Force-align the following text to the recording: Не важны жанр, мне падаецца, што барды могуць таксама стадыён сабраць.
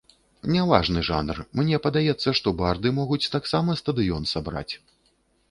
Не 0.53 0.61
важны 0.69 1.03
жанр, 1.09 1.41
мне 1.59 1.79
падаецца, 1.83 2.33
што 2.41 2.55
барды 2.63 2.93
могуць 3.01 3.31
таксама 3.37 3.77
стадыён 3.83 4.27
сабраць. 4.35 4.69